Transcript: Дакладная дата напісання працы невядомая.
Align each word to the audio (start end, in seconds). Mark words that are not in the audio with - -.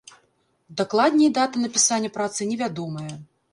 Дакладная 0.81 1.29
дата 1.37 1.63
напісання 1.67 2.09
працы 2.19 2.51
невядомая. 2.55 3.09